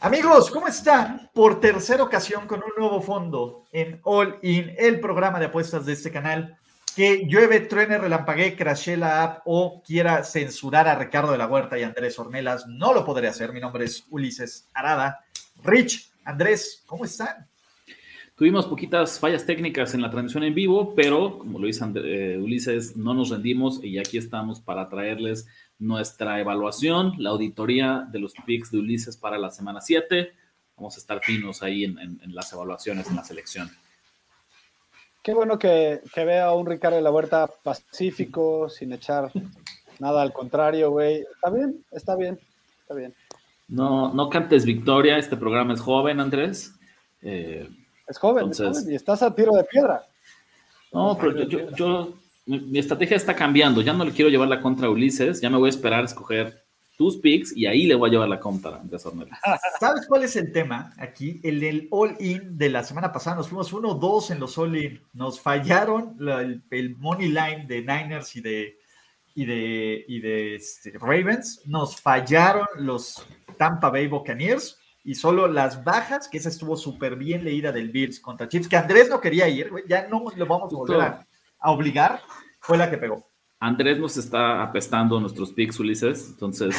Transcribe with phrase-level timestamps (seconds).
[0.00, 1.28] Amigos, ¿cómo están?
[1.34, 5.94] Por tercera ocasión con un nuevo fondo en All In, el programa de apuestas de
[5.94, 6.56] este canal.
[6.94, 11.76] Que llueve, truene, relampaguee, crashé la app o quiera censurar a Ricardo de la Huerta
[11.76, 13.52] y Andrés Ornelas, no lo podré hacer.
[13.52, 15.24] Mi nombre es Ulises Arada.
[15.64, 17.47] Rich, Andrés, ¿cómo están?
[18.38, 22.96] Tuvimos poquitas fallas técnicas en la transmisión en vivo, pero como lo dice eh, Ulises,
[22.96, 25.48] no nos rendimos y aquí estamos para traerles
[25.80, 30.30] nuestra evaluación, la auditoría de los picks de Ulises para la semana 7.
[30.76, 33.68] Vamos a estar finos ahí en, las evaluaciones, en la selección.
[35.20, 39.32] Qué bueno que, que vea a un Ricardo de la Huerta pacífico, sin echar
[39.98, 41.24] nada al contrario, güey.
[41.34, 42.38] Está bien, está bien,
[42.82, 43.12] está bien.
[43.66, 46.72] No, no cantes victoria, este programa es joven, Andrés.
[47.20, 47.68] Eh,
[48.08, 50.06] es, joven, es joven, y estás a tiro de piedra.
[50.92, 52.14] No, pero yo
[52.48, 53.82] mi, estrategia está cambiando.
[53.82, 56.06] Ya no le quiero llevar la contra a Ulises, ya me voy a esperar a
[56.06, 56.64] escoger
[56.96, 58.98] tus picks y ahí le voy a llevar la contra de
[59.78, 61.40] ¿Sabes cuál es el tema aquí?
[61.44, 63.36] El del all-in de la semana pasada.
[63.36, 65.00] Nos fuimos 1-2 en los all-in.
[65.12, 66.16] Nos fallaron
[66.70, 68.78] el, money line de Niners y de,
[69.34, 71.62] y de, y de este, Ravens.
[71.66, 73.24] Nos fallaron los
[73.56, 74.78] Tampa Bay Buccaneers
[75.08, 78.76] y solo las bajas, que esa estuvo súper bien leída del Bills contra Chiefs, que
[78.76, 81.26] Andrés no quería ir, ya no lo vamos a volver a
[81.60, 82.20] a obligar,
[82.60, 83.26] fue la que pegó.
[83.60, 86.76] Andrés nos está apestando nuestros picks, Ulises, entonces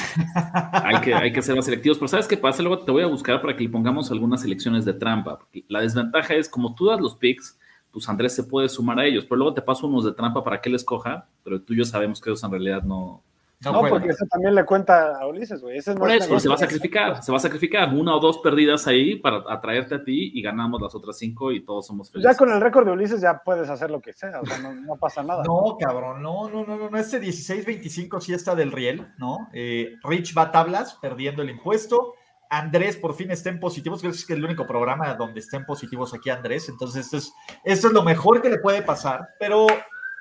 [0.71, 1.97] hay que, hay que ser más selectivos.
[1.97, 2.63] Pero ¿sabes qué pasa?
[2.63, 5.39] Luego te voy a buscar para que le pongamos algunas selecciones de trampa.
[5.67, 7.59] la desventaja es, como tú das los picks,
[7.91, 10.61] pues Andrés se puede sumar a ellos, pero luego te paso unos de trampa para
[10.61, 13.23] que él escoja, pero tú y yo sabemos que ellos en realidad no,
[13.61, 15.81] no, porque eso también le cuenta a Ulises, güey.
[15.81, 19.17] Por eso, se va a sacrificar, se va a sacrificar una o dos perdidas ahí
[19.17, 22.31] para atraerte a ti y ganamos las otras cinco y todos somos felices.
[22.31, 24.95] Ya con el récord de Ulises ya puedes hacer lo que sea, o sea, no,
[24.95, 25.43] pasa nada.
[25.43, 29.49] No, cabrón, no, no, no, no, no, este 16-25 sí está del riel, ¿no?
[29.51, 32.13] Eh, Rich va a tablas, perdiendo el impuesto.
[32.49, 36.13] Andrés por fin está en positivos, creo que es el único programa donde estén positivos
[36.15, 37.33] aquí Andrés, entonces esto es,
[37.63, 39.67] esto es lo mejor que le puede pasar, pero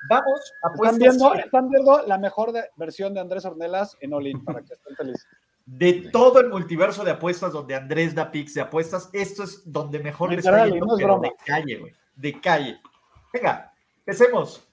[0.07, 4.73] Vamos, están viendo, están viendo la mejor versión de Andrés Ornelas en Olin para que
[4.73, 5.27] estén felices.
[5.65, 9.99] De todo el multiverso de apuestas donde Andrés da picks de apuestas, esto es donde
[9.99, 11.93] mejor le está yendo, pero de calle, güey.
[12.15, 12.79] De calle.
[13.31, 14.67] Venga, empecemos.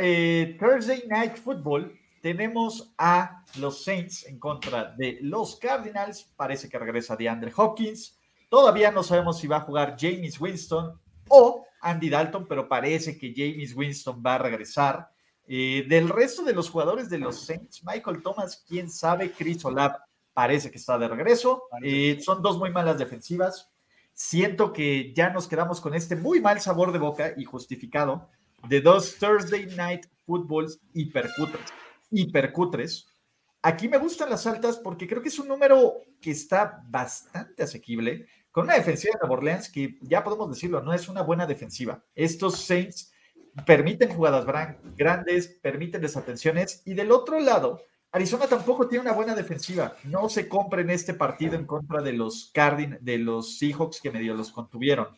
[0.00, 1.98] Eh, Thursday Night Football.
[2.22, 6.32] Tenemos a los Saints en contra de los Cardinals.
[6.36, 8.16] Parece que regresa de Andre Hopkins.
[8.48, 10.98] Todavía no sabemos si va a jugar James Winston
[11.28, 15.10] o Andy Dalton, pero parece que James Winston va a regresar.
[15.46, 19.96] Eh, del resto de los jugadores de los Saints, Michael Thomas, quién sabe, Chris Olave
[20.32, 21.64] parece que está de regreso.
[21.82, 23.70] Eh, son dos muy malas defensivas.
[24.14, 28.28] Siento que ya nos quedamos con este muy mal sabor de boca y justificado
[28.68, 31.72] de dos Thursday Night Footballs hipercutres.
[32.10, 33.06] hipercutres.
[33.62, 38.26] Aquí me gustan las altas porque creo que es un número que está bastante asequible
[38.52, 42.04] con una defensiva de Nueva Orleans que ya podemos decirlo, no es una buena defensiva.
[42.14, 43.12] Estos Saints
[43.66, 44.46] permiten jugadas
[44.96, 47.80] grandes, permiten desatenciones y del otro lado,
[48.12, 49.96] Arizona tampoco tiene una buena defensiva.
[50.04, 54.34] No se compren este partido en contra de los Cardin, de los Seahawks que medio
[54.34, 55.08] los contuvieron.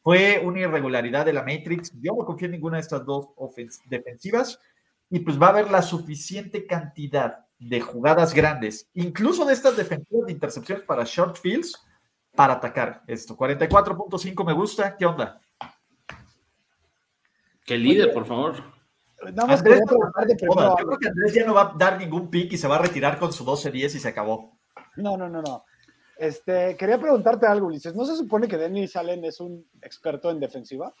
[0.00, 1.90] Fue una irregularidad de la Matrix.
[2.00, 3.28] Yo no confío en ninguna de estas dos
[3.86, 4.60] defensivas
[5.10, 10.26] y pues va a haber la suficiente cantidad de jugadas grandes, incluso de estas defensivas
[10.26, 11.80] de intercepciones para short fields,
[12.34, 13.36] para atacar esto.
[13.36, 14.96] 44.5 me gusta.
[14.96, 15.40] ¿Qué onda?
[17.64, 18.74] Que líder, por favor.
[19.26, 22.76] Andrés, yo creo que Andrés ya no va a dar ningún pick y se va
[22.76, 24.58] a retirar con su 12-10 y se acabó.
[24.96, 25.64] No, no, no, no.
[26.16, 27.94] Este, quería preguntarte algo, Ulises.
[27.94, 30.92] ¿No se supone que Denis Allen es un experto en defensiva?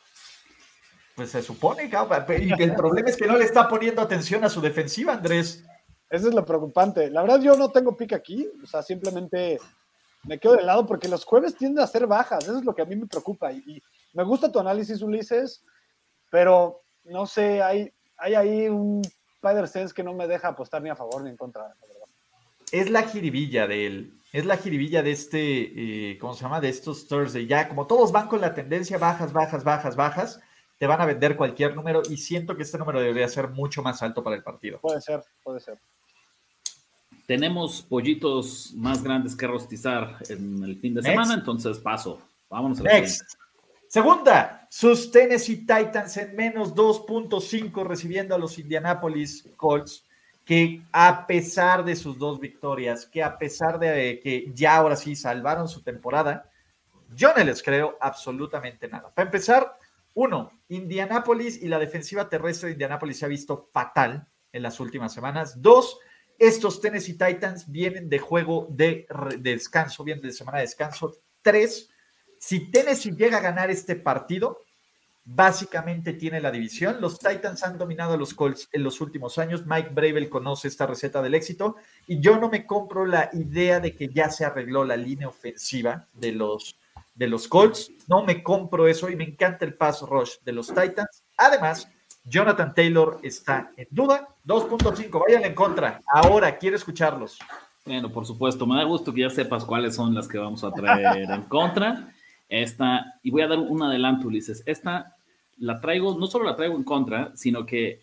[1.14, 2.24] Pues se supone, cabrón.
[2.42, 5.64] Y el problema es que no le está poniendo atención a su defensiva, Andrés.
[6.10, 7.10] Eso es lo preocupante.
[7.10, 8.48] La verdad, yo no tengo pick aquí.
[8.62, 9.58] O sea, simplemente
[10.24, 12.82] me quedo de lado porque los jueves tienden a ser bajas, eso es lo que
[12.82, 13.52] a mí me preocupa.
[13.52, 13.82] Y,
[14.12, 15.64] me gusta tu análisis, Ulises,
[16.30, 19.02] pero no sé, hay, hay ahí un
[19.42, 21.74] Spider Sense que no me deja apostar ni a favor ni en contra.
[22.70, 26.60] Es la jiribilla de él, es la jiribilla de este, eh, ¿cómo se llama?
[26.60, 27.46] De estos Thursday.
[27.46, 30.40] Ya, como todos van con la tendencia bajas, bajas, bajas, bajas,
[30.78, 34.02] te van a vender cualquier número y siento que este número debería ser mucho más
[34.02, 34.80] alto para el partido.
[34.80, 35.78] Puede ser, puede ser.
[37.26, 42.20] Tenemos pollitos más grandes que rostizar en el fin de semana, entonces paso.
[42.50, 43.22] Vámonos a la Next.
[43.88, 50.04] Segunda, sus Tennessee Titans en menos 2.5 recibiendo a los Indianapolis Colts,
[50.44, 55.16] que a pesar de sus dos victorias, que a pesar de que ya ahora sí
[55.16, 56.50] salvaron su temporada,
[57.14, 59.10] yo no les creo absolutamente nada.
[59.14, 59.78] Para empezar,
[60.14, 65.12] uno, Indianapolis y la defensiva terrestre de Indianapolis se ha visto fatal en las últimas
[65.14, 65.62] semanas.
[65.62, 65.98] Dos,
[66.38, 69.06] estos Tennessee Titans vienen de juego de,
[69.40, 71.16] descanso, vienen de semana de descanso.
[71.42, 71.90] Tres,
[72.38, 74.58] si Tennessee llega a ganar este partido,
[75.24, 77.00] básicamente tiene la división.
[77.00, 79.64] Los Titans han dominado a los Colts en los últimos años.
[79.66, 81.76] Mike Bravel conoce esta receta del éxito
[82.06, 86.08] y yo no me compro la idea de que ya se arregló la línea ofensiva
[86.12, 86.78] de los,
[87.14, 87.90] de los Colts.
[88.06, 91.24] No me compro eso y me encanta el pass rush de los Titans.
[91.38, 91.88] Además,
[92.24, 94.28] Jonathan Taylor está en duda.
[94.46, 96.00] 2.5, vayan en contra.
[96.06, 97.38] Ahora quiero escucharlos.
[97.84, 100.72] Bueno, por supuesto, me da gusto que ya sepas cuáles son las que vamos a
[100.72, 102.12] traer en contra.
[102.48, 104.62] Esta, y voy a dar un adelanto, Ulises.
[104.64, 105.14] Esta
[105.58, 108.00] la traigo, no solo la traigo en contra, sino que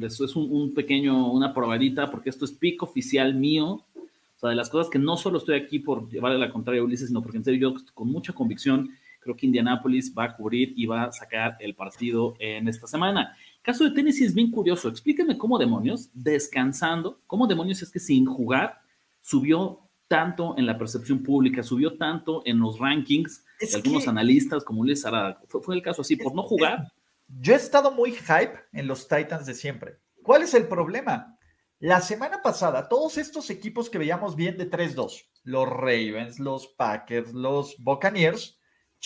[0.00, 3.82] eso es un, pequeño, una probadita, porque esto es pico oficial mío.
[3.94, 6.84] O sea, de las cosas que no solo estoy aquí por llevarle la contraria a
[6.84, 8.90] Ulises, sino porque en serio yo con mucha convicción
[9.26, 13.36] creo que Indianapolis va a cubrir y va a sacar el partido en esta semana
[13.66, 14.88] caso de Tennessee es bien curioso.
[14.88, 18.80] Explíqueme cómo demonios, descansando, cómo demonios es que sin jugar
[19.20, 24.84] subió tanto en la percepción pública, subió tanto en los rankings de algunos analistas como
[24.84, 25.42] Luis Arada.
[25.48, 26.92] Fue, el caso así, por no jugar.
[27.26, 29.96] Yo he estado muy hype en los Titans de siempre.
[30.22, 31.36] ¿Cuál es el problema?
[31.80, 37.34] La semana pasada, todos estos equipos que veíamos bien de 3-2, los Ravens, los Packers,
[37.34, 38.55] los Buccaneers,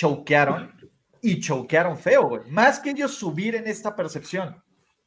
[0.01, 0.73] choquearon
[1.21, 2.51] y choquearon feo, güey.
[2.51, 4.57] Más que ellos subir en esta percepción.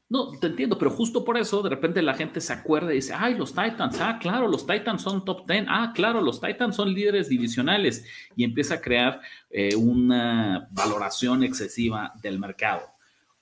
[0.08, 3.16] No, te entiendo, pero justo por eso de repente la gente se acuerda y dice,
[3.18, 6.94] ay, los Titans, ah, claro, los Titans son top 10, ah, claro, los Titans son
[6.94, 8.06] líderes divisionales
[8.36, 9.20] y empieza a crear
[9.50, 12.84] eh, una valoración excesiva del mercado.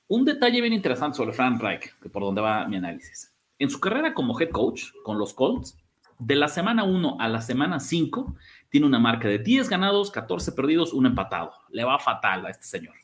[0.08, 3.34] Un detalle bien interesante sobre Frank Reich, que por donde va mi análisis.
[3.60, 5.76] En su carrera como head coach con los Colts,
[6.22, 8.36] de la semana 1 a la semana 5,
[8.72, 11.52] tiene una marca de 10 ganados, 14 perdidos, un empatado.
[11.70, 12.96] Le va fatal a este señor.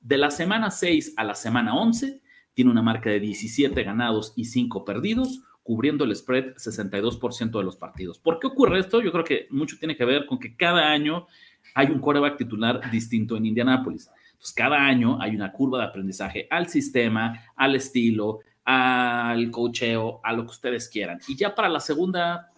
[0.00, 2.20] De la semana 6 a la semana 11,
[2.52, 7.76] tiene una marca de 17 ganados y 5 perdidos, cubriendo el spread 62% de los
[7.76, 8.18] partidos.
[8.18, 9.00] ¿Por qué ocurre esto?
[9.00, 11.28] Yo creo que mucho tiene que ver con que cada año
[11.76, 14.10] hay un quarterback titular distinto en Indianápolis.
[14.32, 20.32] Entonces, cada año hay una curva de aprendizaje al sistema, al estilo, al cocheo, a
[20.32, 21.20] lo que ustedes quieran.
[21.28, 22.50] Y ya para la segunda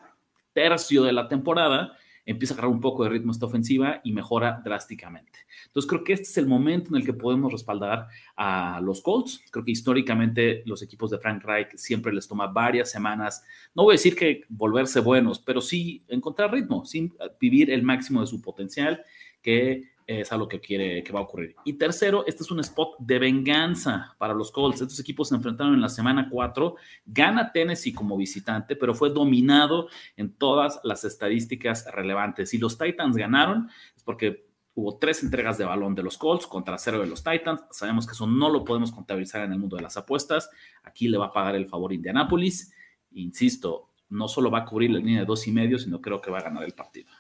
[0.55, 1.93] tercio de la temporada,
[2.27, 5.39] empieza a agarrar un poco de ritmo esta ofensiva y mejora drásticamente.
[5.67, 9.41] Entonces creo que este es el momento en el que podemos respaldar a los Colts.
[9.51, 13.45] Creo que históricamente los equipos de Frank Reich siempre les toma varias semanas,
[13.75, 18.21] no voy a decir que volverse buenos, pero sí encontrar ritmo, sin vivir el máximo
[18.21, 19.03] de su potencial,
[19.41, 21.57] que es algo que quiere que va a ocurrir.
[21.65, 24.81] Y tercero, este es un spot de venganza para los Colts.
[24.81, 26.77] Estos equipos se enfrentaron en la semana 4,
[27.07, 32.51] gana Tennessee como visitante, pero fue dominado en todas las estadísticas relevantes.
[32.51, 36.79] Si los Titans ganaron, es porque hubo tres entregas de balón de los Colts contra
[36.79, 37.63] cero de los Titans.
[37.71, 40.51] Sabemos que eso no lo podemos contabilizar en el mundo de las apuestas.
[40.85, 42.73] Aquí le va a pagar el favor Indianapolis.
[43.13, 46.31] Insisto, no solo va a cubrir la línea de dos y medio, sino creo que
[46.31, 47.11] va a ganar el partido.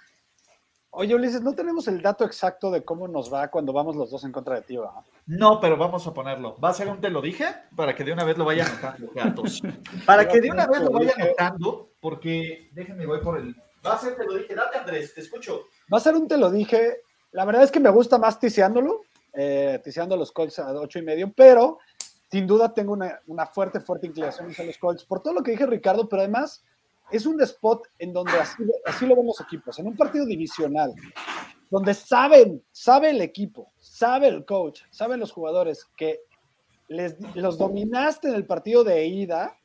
[0.98, 4.24] Oye, Ulises, no tenemos el dato exacto de cómo nos va cuando vamos los dos
[4.24, 5.04] en contra de ti, ¿verdad?
[5.26, 6.56] No, pero vamos a ponerlo.
[6.58, 7.44] ¿Va a ser un te lo dije?
[7.76, 9.60] Para que de una vez lo vaya anotando, gatos.
[10.06, 13.54] Para que de una vez lo vaya anotando, porque déjenme, voy por el.
[13.86, 14.54] Va a ser te lo dije.
[14.54, 15.64] Date, Andrés, te escucho.
[15.92, 17.02] Va a ser un te lo dije.
[17.32, 19.02] La verdad es que me gusta más tiseándolo,
[19.34, 21.78] eh, tiseando los Colts a ocho y medio, pero
[22.30, 25.50] sin duda tengo una, una fuerte, fuerte inclinación hacia los Colts por todo lo que
[25.50, 26.64] dije Ricardo, pero además
[27.10, 30.92] es un spot en donde así, así, lo ven los equipos, en un partido divisional,
[31.70, 36.20] donde saben, sabe el equipo, sabe el coach, saben los jugadores que
[36.88, 39.56] les, los dominaste en el partido de ida,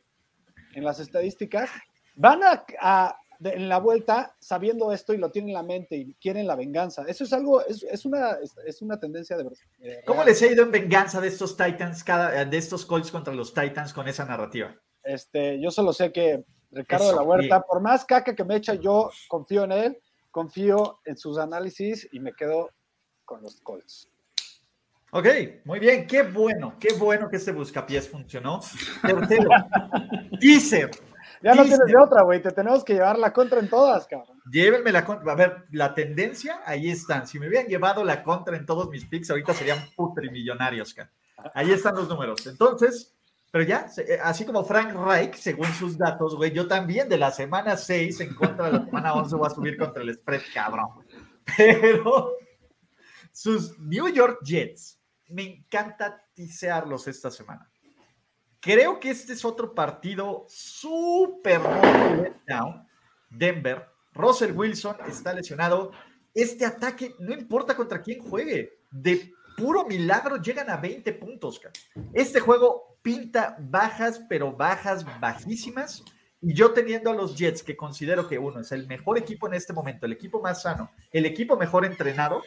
[0.73, 1.69] en las estadísticas,
[2.15, 6.47] van a, en la vuelta sabiendo esto y lo tienen en la mente y quieren
[6.47, 7.03] la venganza.
[7.07, 10.03] Eso es algo, es, es una, es, una tendencia de verdad.
[10.05, 13.53] ¿Cómo les ha ido en venganza de estos Titans, cada, de estos Colts contra los
[13.53, 14.75] Titans con esa narrativa?
[15.03, 18.75] Este, yo solo sé que Ricardo de la Huerta, por más caca que me echa,
[18.75, 19.97] yo confío en él,
[20.31, 22.71] confío en sus análisis y me quedo
[23.25, 24.09] con los Colts.
[25.13, 25.27] Ok,
[25.65, 28.61] muy bien, qué bueno, qué bueno que este buscapiés funcionó.
[29.01, 29.49] Tercero,
[30.39, 30.89] dice.
[31.43, 34.39] Ya no tienes de otra, güey, te tenemos que llevar la contra en todas, cabrón.
[34.49, 35.33] Llévenme la contra.
[35.33, 37.27] A ver, la tendencia, ahí están.
[37.27, 41.11] Si me hubieran llevado la contra en todos mis picks, ahorita serían putrimillonarios, cara.
[41.53, 42.45] Ahí están los números.
[42.47, 43.13] Entonces,
[43.51, 47.31] Pero ya, eh, así como Frank Reich, según sus datos, güey, yo también de la
[47.31, 50.87] semana 6 en contra de la semana 11 voy a subir contra el spread, cabrón.
[51.57, 52.37] Pero
[53.33, 57.69] sus New York Jets, me encanta tisearlos esta semana.
[58.61, 61.61] Creo que este es otro partido súper
[62.47, 62.87] down.
[63.29, 65.91] Denver, Russell Wilson está lesionado.
[66.33, 71.59] Este ataque, no importa contra quién juegue, de puro milagro llegan a 20 puntos.
[72.13, 76.03] Este juego pinta bajas, pero bajas bajísimas.
[76.41, 79.53] Y yo teniendo a los Jets, que considero que uno es el mejor equipo en
[79.53, 82.41] este momento, el equipo más sano, el equipo mejor entrenado,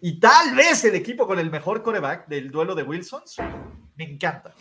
[0.00, 3.36] y tal vez el equipo con el mejor coreback del duelo de Wilsons,
[3.96, 4.54] me encanta.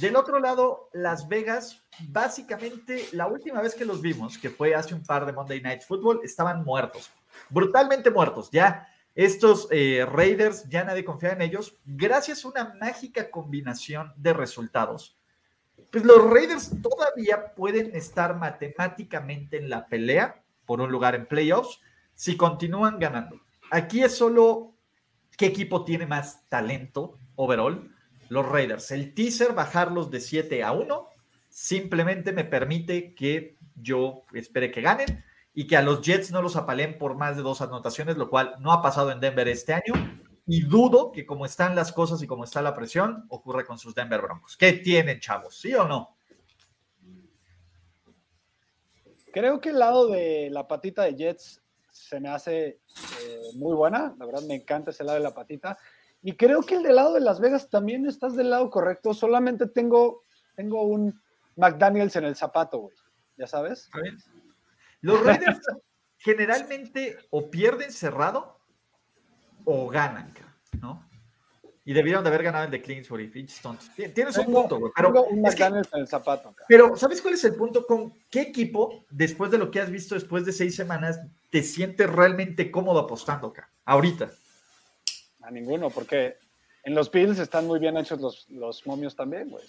[0.00, 4.94] Del otro lado, Las Vegas, básicamente la última vez que los vimos, que fue hace
[4.94, 7.10] un par de Monday Night Football, estaban muertos,
[7.48, 8.50] brutalmente muertos.
[8.50, 8.86] Ya
[9.24, 15.18] estos eh, Raiders, ya nadie confía en ellos, gracias a una mágica combinación de resultados.
[15.90, 21.82] Pues los Raiders todavía pueden estar matemáticamente en la pelea por un lugar en playoffs
[22.14, 23.38] si continúan ganando.
[23.70, 24.72] Aquí es solo
[25.36, 27.94] qué equipo tiene más talento overall
[28.30, 28.90] los Raiders.
[28.90, 31.08] El teaser, bajarlos de 7 a 1,
[31.50, 35.22] simplemente me permite que yo espere que ganen
[35.60, 38.54] y que a los Jets no los apalen por más de dos anotaciones, lo cual
[38.60, 39.92] no ha pasado en Denver este año.
[40.46, 43.94] Y dudo que como están las cosas y como está la presión, ocurre con sus
[43.94, 44.56] Denver Broncos.
[44.56, 45.60] ¿Qué tienen, chavos?
[45.60, 46.16] ¿Sí o no?
[49.34, 54.14] Creo que el lado de la patita de Jets se me hace eh, muy buena.
[54.18, 55.76] La verdad me encanta ese lado de la patita.
[56.22, 59.12] Y creo que el del lado de Las Vegas también estás del lado correcto.
[59.12, 60.22] Solamente tengo,
[60.56, 61.20] tengo un
[61.56, 62.96] McDaniels en el zapato, güey.
[63.36, 63.90] ¿Ya sabes?
[65.00, 65.60] Los Raiders
[66.18, 68.58] generalmente o pierden cerrado
[69.64, 70.32] o ganan,
[70.80, 71.08] ¿no?
[71.84, 73.30] Y debieron de haber ganado el de Kingsbury.
[74.14, 74.92] Tienes un punto, güey.
[74.94, 76.54] Pero, un McDaniels en el zapato.
[76.68, 77.86] Pero, ¿sabes cuál es el punto?
[77.86, 81.18] ¿Con qué equipo, después de lo que has visto después de seis semanas,
[81.50, 83.70] te sientes realmente cómodo apostando acá?
[83.86, 84.30] Ahorita
[85.50, 86.36] ninguno, porque
[86.84, 89.64] en los Bills están muy bien hechos los, los momios también, güey.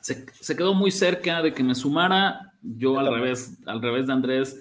[0.00, 2.52] Se, quedó muy cerca de que me sumara.
[2.62, 4.60] Yo, al revés, al revés de Andrés,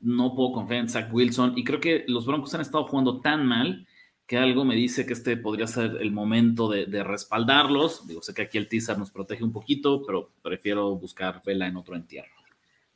[0.00, 1.54] no puedo confiar en Zach Wilson.
[1.56, 3.86] Y creo que los Broncos han estado jugando tan mal
[4.26, 8.06] que algo me dice que este podría ser el momento de, de respaldarlos.
[8.06, 11.76] Digo, sé que aquí el teaser nos protege un poquito, pero prefiero buscar vela en
[11.76, 12.32] otro entierro.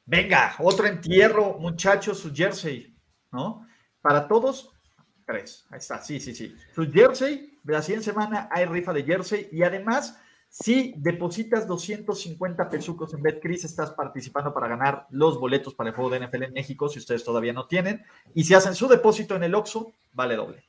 [0.07, 2.97] Venga, otro entierro, muchachos, su jersey,
[3.31, 3.67] ¿no?
[4.01, 4.73] Para todos,
[5.29, 5.67] Tres.
[5.69, 6.57] Ahí está, sí, sí, sí.
[6.75, 10.19] Su jersey, de la siguiente semana hay rifa de jersey y además,
[10.49, 16.09] si depositas 250 pesucos en BetCris, estás participando para ganar los boletos para el juego
[16.11, 18.03] de NFL en México, si ustedes todavía no tienen.
[18.35, 20.65] Y si hacen su depósito en el Oxxo, vale doble.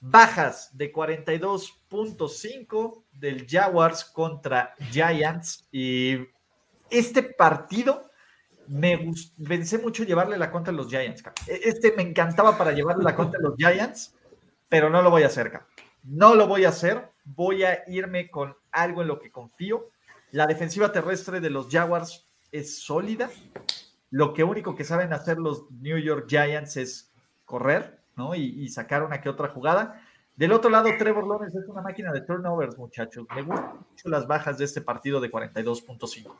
[0.00, 5.68] Bajas de 42.5 del Jaguars contra Giants.
[5.70, 6.26] Y
[6.90, 8.10] este partido
[8.66, 9.12] me
[9.46, 11.22] pensé mucho llevarle la contra a los Giants.
[11.46, 14.16] E, este me encantaba para llevarle la contra a los Giants,
[14.68, 15.60] pero no lo voy a hacer.
[16.02, 17.13] No lo voy a hacer.
[17.24, 19.90] Voy a irme con algo en lo que confío.
[20.30, 23.30] La defensiva terrestre de los Jaguars es sólida.
[24.10, 27.12] Lo que único que saben hacer los New York Giants es
[27.44, 28.34] correr, ¿no?
[28.34, 30.02] Y, sacar una que otra jugada.
[30.36, 33.26] Del otro lado, Trevor Lawrence es una máquina de turnovers, muchachos.
[33.34, 36.34] Me gustan mucho las bajas de este partido de 42.5.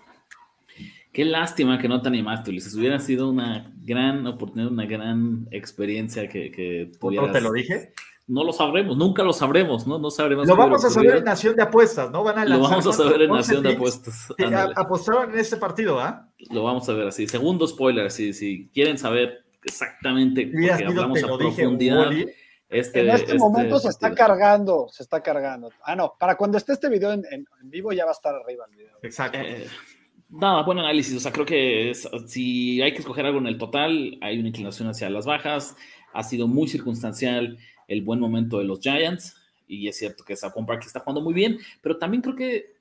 [1.12, 2.74] Qué lástima que no te animaste, Ulises.
[2.74, 7.92] Hubiera sido una gran oportunidad, una gran experiencia que, que te lo dije?
[8.26, 9.98] No lo sabremos, nunca lo sabremos, ¿no?
[9.98, 10.46] No sabremos.
[10.46, 12.24] Lo vamos a saber en Nación de Apuestas, ¿no?
[12.24, 14.28] Van a lo vamos a saber en Nación de Apuestas.
[14.76, 16.30] Apostaron en este partido, ¿ah?
[16.50, 17.26] Lo vamos a ver así.
[17.26, 22.10] Segundo spoiler, si, si quieren saber exactamente porque hablamos a profundidad.
[22.70, 25.70] Este, en este, momento se está cargando, se está cargando.
[25.84, 28.76] Ah, no, para cuando esté este video en, vivo ya va a estar arriba el
[28.76, 28.98] video.
[29.02, 29.38] Exacto.
[29.38, 29.68] Eh,
[30.30, 31.16] Nada, buen análisis.
[31.16, 31.92] O sea, creo que
[32.26, 35.76] si hay que escoger algo en el total, hay una inclinación hacia las bajas.
[36.12, 39.36] Ha sido muy circunstancial el buen momento de los Giants.
[39.66, 42.74] Y es cierto que Saquon Park está jugando muy bien, pero también creo que,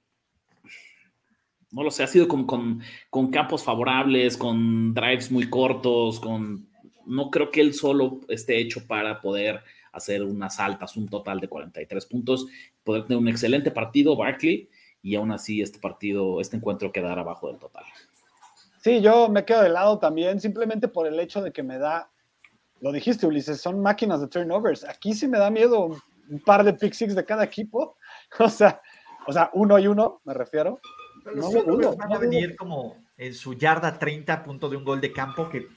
[1.72, 6.68] no lo sé, ha sido con, con, campos favorables, con drives muy cortos, con...
[7.06, 11.48] No creo que él solo esté hecho para poder hacer unas altas, un total de
[11.48, 12.48] 43 puntos,
[12.84, 14.70] poder tener un excelente partido, Barkley,
[15.02, 17.84] y aún así este partido, este encuentro quedará abajo del total.
[18.84, 22.12] Sí, yo me quedo de lado también, simplemente por el hecho de que me da,
[22.84, 24.84] lo dijiste Ulises, son máquinas de turnovers.
[24.84, 25.86] Aquí sí me da miedo
[26.30, 27.96] un, par de pick six de cada equipo,
[28.40, 28.82] o sea,
[29.26, 30.82] o sea, uno y uno, me refiero.
[31.24, 34.84] Pero los no, van a venir como en su yarda 30 a punto de un
[34.84, 35.70] gol de campo que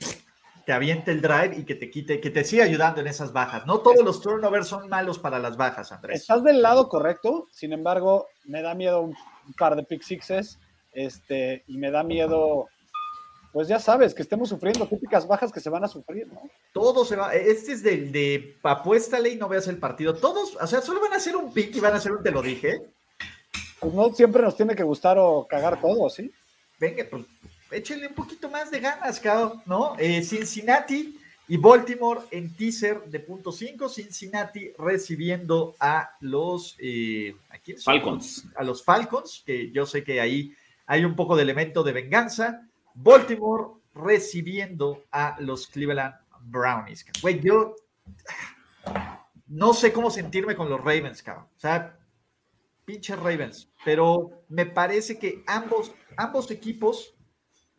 [0.64, 3.64] te aviente el drive y que te quite, que te siga ayudando en esas bajas.
[3.66, 6.22] No todos los turnovers son malos para las bajas, Andrés.
[6.22, 9.14] Estás del lado correcto, sin embargo, me da miedo un,
[9.56, 10.58] par de pick sixes,
[10.90, 12.66] este, y me da miedo,
[13.56, 16.42] pues ya sabes, que estemos sufriendo típicas bajas que se van a sufrir, ¿no?
[16.74, 20.14] Todo se va, este es del de apuéstale y no veas el partido.
[20.14, 22.30] Todos, o sea, solo van a hacer un pick y van a hacer un te
[22.30, 22.82] lo dije.
[23.80, 26.30] Pues no siempre nos tiene que gustar o cagar todo, ¿sí?
[26.78, 27.24] Venga, pues
[27.70, 29.96] échenle un poquito más de ganas, cabrón, ¿no?
[29.98, 37.34] Eh, Cincinnati y Baltimore en teaser de punto 5, Cincinnati recibiendo a los eh,
[37.82, 38.48] Falcons.
[38.54, 42.65] A los Falcons, que yo sé que ahí hay un poco de elemento de venganza.
[42.96, 47.04] Baltimore recibiendo a los Cleveland Brownies.
[47.22, 47.76] Güey, yo
[49.46, 51.46] no sé cómo sentirme con los Ravens, cabrón.
[51.56, 51.98] O sea,
[52.84, 57.14] pinches Ravens, pero me parece que ambos, ambos equipos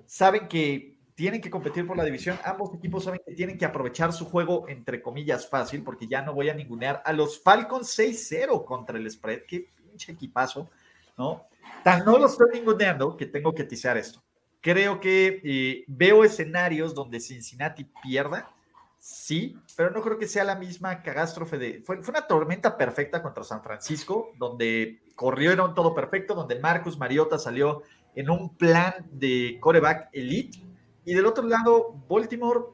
[0.06, 2.38] saben que tienen que competir por la división.
[2.44, 6.34] Ambos equipos saben que tienen que aprovechar su juego, entre comillas, fácil, porque ya no
[6.34, 9.42] voy a ningunear a los Falcons 6-0 contra el spread.
[9.48, 10.70] Qué pinche equipazo,
[11.18, 11.48] ¿no?
[11.84, 14.22] Tan no lo estoy ninguneando que tengo que tisear esto.
[14.62, 18.52] Creo que eh, veo escenarios donde Cincinnati pierda,
[19.00, 21.84] sí, pero no creo que sea la misma catástrofe de.
[21.86, 27.84] Fue, una tormenta perfecta contra San Francisco, donde corrieron todo perfecto, donde Marcus Mariota salió
[28.16, 30.60] en un plan de coreback elite.
[31.06, 32.66] Y del otro lado, Baltimore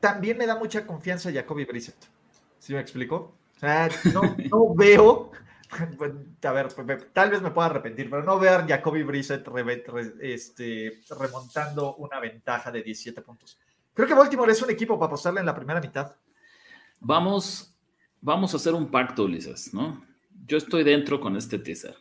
[0.00, 1.96] también me da mucha confianza a Jacoby Brissett.
[2.58, 3.34] ¿Sí me explico?
[3.56, 3.88] O sea,
[4.50, 5.32] no, veo,
[6.42, 6.68] a ver,
[7.12, 9.46] tal vez me pueda arrepentir, pero no veo a Jacoby Brissett
[10.20, 13.58] este, remontando una ventaja de 17 puntos.
[13.94, 16.14] Creo que Baltimore es un equipo para apostarle en la primera mitad.
[17.00, 17.74] Vamos,
[18.20, 20.04] vamos a hacer un pacto, Ulises, ¿no?
[20.46, 21.96] Yo estoy dentro con este teaser.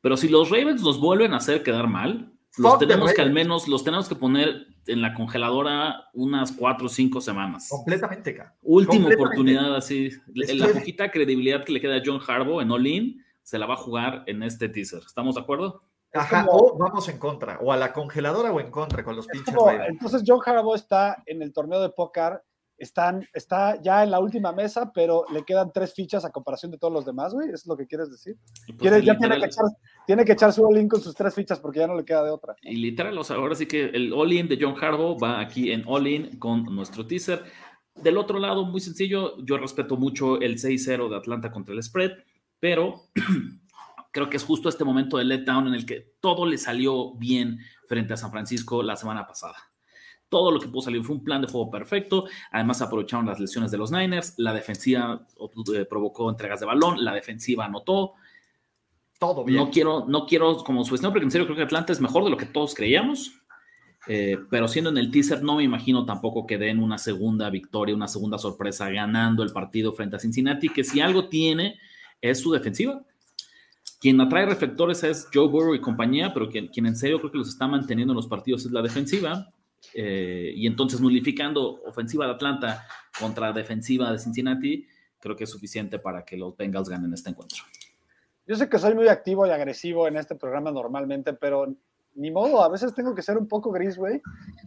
[0.00, 3.68] Pero si los Ravens nos vuelven a hacer quedar mal, los tenemos que al menos,
[3.68, 7.68] los tenemos que poner en la congeladora unas cuatro o cinco semanas.
[7.68, 8.54] Completamente, cara.
[8.62, 10.10] Última oportunidad, así.
[10.34, 13.78] La poquita credibilidad que le queda a John Harbaugh en All-In se la va a
[13.78, 15.02] jugar en este teaser.
[15.06, 15.82] ¿Estamos de acuerdo?
[16.12, 19.54] Ajá, o vamos en contra, o a la congeladora o en contra con los pinches.
[19.88, 22.42] entonces John Harbaugh está en el torneo de póker
[22.80, 26.78] están, está ya en la última mesa, pero le quedan tres fichas a comparación de
[26.78, 27.50] todos los demás, güey.
[27.50, 28.38] ¿Es lo que quieres decir?
[28.78, 29.66] Pues ya tiene que, echar,
[30.10, 32.30] tiene que, echar, su all-in con sus tres fichas porque ya no le queda de
[32.30, 32.56] otra.
[32.62, 35.84] Y literal, o sea, ahora sí que el all-in de John Harbaugh va aquí en
[35.86, 37.44] all-in con nuestro teaser.
[37.94, 42.10] Del otro lado, muy sencillo, yo respeto mucho el 6-0 de Atlanta contra el spread,
[42.58, 43.02] pero
[44.12, 47.60] creo que es justo este momento de letdown en el que todo le salió bien
[47.86, 49.58] frente a San Francisco la semana pasada
[50.28, 52.26] todo lo que pudo salir fue un plan de juego perfecto.
[52.52, 54.34] Además, aprovecharon las lesiones de los Niners.
[54.36, 55.26] La defensiva
[55.74, 57.04] eh, provocó entregas de balón.
[57.04, 58.14] La defensiva anotó.
[59.20, 59.58] Todo bien.
[59.58, 62.30] No quiero, no quiero como subestimar, porque en serio creo que Atlanta es mejor de
[62.30, 63.32] lo que todos creíamos.
[64.08, 67.94] Eh, pero siendo en el teaser, no me imagino tampoco que den una segunda victoria,
[67.94, 71.78] una segunda sorpresa ganando el partido frente a Cincinnati, que si algo tiene
[72.22, 73.02] es su defensiva.
[74.00, 77.38] Quien atrae reflectores es Joe Burrow y compañía, pero quien, quien en serio creo que
[77.38, 79.48] los está manteniendo en los partidos es la defensiva.
[79.92, 82.86] Eh, y entonces nulificando ofensiva de Atlanta
[83.18, 84.86] contra defensiva de Cincinnati,
[85.18, 87.64] creo que es suficiente para que los Bengals ganen este encuentro.
[88.50, 91.72] Yo sé que soy muy activo y agresivo en este programa normalmente, pero
[92.16, 94.20] ni modo, a veces tengo que ser un poco gris, güey.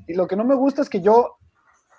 [0.08, 1.36] Y lo que no me gusta es que yo,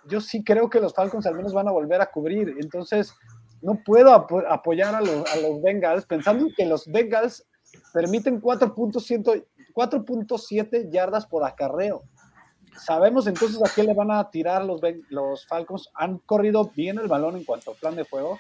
[0.09, 2.57] yo sí creo que los Falcons al menos van a volver a cubrir.
[2.59, 3.13] Entonces,
[3.61, 7.47] no puedo apoyar a los, a los Bengals pensando que los Bengals
[7.93, 12.05] permiten 4.7 yardas por acarreo
[12.79, 15.91] sabemos entonces a qué le van a tirar los, los Falcons.
[15.95, 18.39] Han corrido bien el balón en cuanto a plan de juego.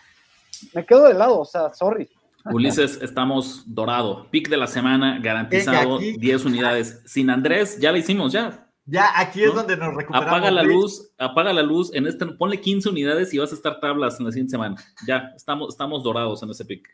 [0.72, 2.08] Me quedo de lado, o sea, sorry.
[2.52, 4.28] Ulises, estamos dorado.
[4.30, 7.02] Pick de la semana, garantizado, 10 unidades.
[7.06, 8.68] Sin Andrés, ya lo hicimos, ya.
[8.86, 10.28] Ya, aquí es donde nos recuperamos.
[10.28, 11.94] Apaga la luz, apaga la luz.
[11.94, 14.76] En este, ponle 15 unidades y vas a estar tablas en la siguiente semana.
[15.06, 16.86] Ya, estamos, estamos dorados en ese pick.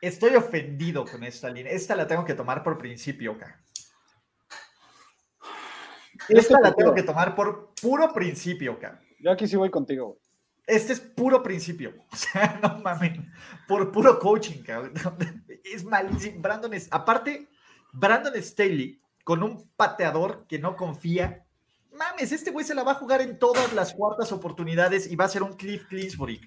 [0.00, 1.72] Estoy ofendido con esta línea.
[1.72, 3.60] Esta la tengo que tomar por principio, acá.
[6.28, 9.00] Esta la tengo que tomar por puro principio, cara.
[9.18, 10.20] Yo aquí sí voy contigo,
[10.68, 11.94] Este es puro principio.
[12.12, 13.18] O sea, no mames.
[13.66, 14.92] Por puro coaching, cabrón.
[15.64, 16.40] Es malísimo.
[16.40, 16.88] Brandon es.
[16.90, 17.48] Aparte,
[17.92, 21.44] Brandon Staley, con un pateador que no confía.
[21.92, 25.24] Mames, este güey se la va a jugar en todas las cuartas oportunidades y va
[25.24, 26.40] a ser un Cliff Clinsbury.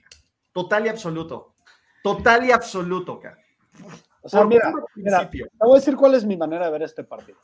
[0.53, 1.55] Total y absoluto.
[2.03, 3.38] Total y absoluto, cara.
[4.21, 7.03] O sea, mira, mira, te voy a decir cuál es mi manera de ver este
[7.03, 7.39] partido.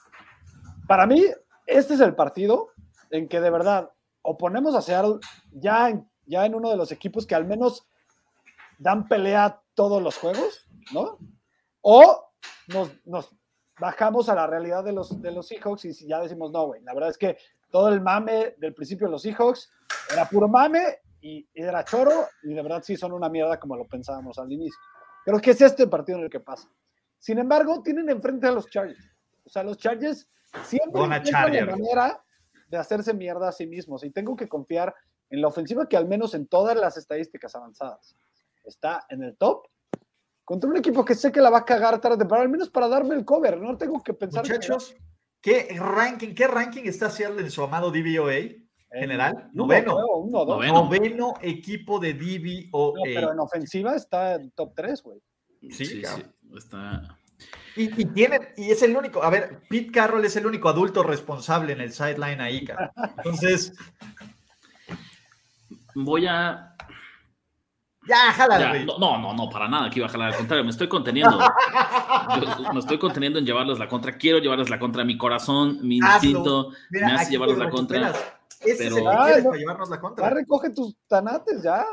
[0.87, 1.25] Para mí,
[1.65, 2.69] este es el partido
[3.09, 5.19] en que de verdad o ponemos a Seattle
[5.51, 7.87] ya en, ya en uno de los equipos que al menos
[8.77, 11.17] dan pelea todos los juegos, ¿no?
[11.81, 12.31] O
[12.67, 13.33] nos,
[13.79, 16.93] bajamos a la realidad de los, de los Seahawks y ya decimos, no, güey, la
[16.93, 17.37] verdad es que
[17.69, 19.71] todo el mame del principio de los Seahawks
[20.11, 23.85] era puro mame y era choro y de verdad sí son una mierda como lo
[23.85, 24.79] pensábamos al inicio.
[25.25, 26.69] Creo que es este partido en el que pasa.
[27.19, 29.11] Sin embargo, tienen enfrente a los Chargers.
[29.45, 30.29] O sea, los Chargers
[30.63, 32.23] siempre tienen la manera
[32.69, 34.93] de hacerse mierda a sí mismos y tengo que confiar
[35.29, 38.15] en la ofensiva que al menos en todas las estadísticas avanzadas
[38.63, 39.67] está en el top
[40.43, 42.87] contra un equipo que sé que la va a cagar tarde, pero al menos para
[42.87, 44.43] darme el cover, no tengo que pensar.
[44.43, 44.95] Muchachos,
[45.41, 48.67] ¿qué ranking, qué ranking está haciendo en su amado DVOA?
[48.89, 49.97] general, noveno.
[50.29, 51.33] noveno.
[51.41, 52.93] equipo de DVOA.
[52.95, 55.21] No, pero en ofensiva está en top 3, güey.
[55.71, 56.01] Sí, sí,
[56.55, 57.17] está.
[57.75, 61.03] Y, y, tiene, y es el único, a ver, Pete Carroll es el único adulto
[61.03, 62.91] responsable en el sideline ahí, cara.
[63.17, 63.73] Entonces.
[65.99, 66.75] Voy a
[68.07, 68.85] ya, jálale.
[68.85, 70.29] no, no, no, para nada, aquí iba a jalar.
[70.29, 71.37] Al contrario, me estoy conteniendo.
[72.73, 74.17] me estoy conteniendo en llevarles la contra.
[74.17, 75.03] Quiero llevarles la contra.
[75.03, 78.13] Mi corazón, mi instinto me hace llevarles la contra.
[78.61, 79.11] Ese pero...
[79.27, 80.29] es el que para llevarnos la contra.
[80.29, 81.85] Ya recoge tus tanates, ya.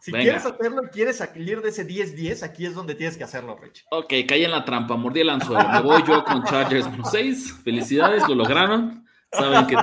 [0.00, 3.58] Si quieres hacerlo y quieres salir de ese 10-10, aquí es donde tienes que hacerlo,
[3.60, 3.84] Rich.
[3.90, 5.68] Ok, caí en la trampa, mordí el anzuelo.
[5.68, 7.62] Me voy yo con Chargers 6.
[7.64, 9.04] Felicidades, lo lograron.
[9.32, 9.76] Saben que